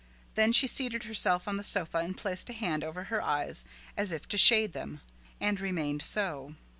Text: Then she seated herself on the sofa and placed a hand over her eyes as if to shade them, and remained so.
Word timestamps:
Then 0.33 0.51
she 0.51 0.65
seated 0.65 1.03
herself 1.03 1.47
on 1.47 1.57
the 1.57 1.63
sofa 1.63 1.99
and 1.99 2.17
placed 2.17 2.49
a 2.49 2.53
hand 2.53 2.83
over 2.83 3.03
her 3.03 3.21
eyes 3.21 3.65
as 3.95 4.11
if 4.11 4.27
to 4.29 4.37
shade 4.39 4.73
them, 4.73 5.01
and 5.39 5.59
remained 5.61 6.01
so. 6.01 6.55